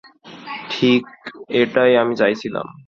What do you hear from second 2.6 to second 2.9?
না।